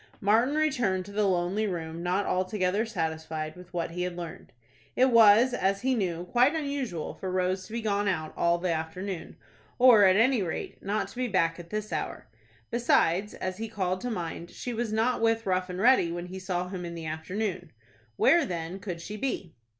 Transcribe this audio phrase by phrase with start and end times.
[0.19, 4.51] Martin returned to the lonely room, not altogether satisfied with what he had learned.
[4.95, 8.73] It was, as he knew, quite unusual for Rose to be gone out all the
[8.73, 9.37] afternoon,
[9.77, 12.25] or, at any rate, not to be back at this hour.
[12.71, 16.39] Besides, as he called to mind, she was not with Rough and Ready when he
[16.39, 17.71] saw him in the afternoon.
[18.15, 19.53] Where, then, could she be?